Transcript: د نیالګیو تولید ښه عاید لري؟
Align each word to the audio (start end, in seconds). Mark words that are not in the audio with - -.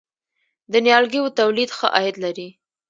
د 0.71 0.73
نیالګیو 0.85 1.33
تولید 1.39 1.69
ښه 1.77 1.87
عاید 1.95 2.15
لري؟ 2.23 2.47